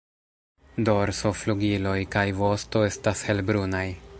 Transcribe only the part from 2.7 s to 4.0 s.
estas helbrunaj.